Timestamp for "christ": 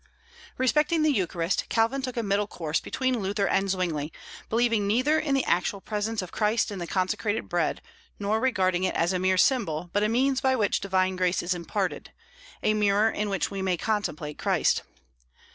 6.31-6.71, 14.39-14.81